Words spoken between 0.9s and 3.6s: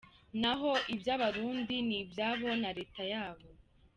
iby, Abarundi nibyabo na Leta yabo.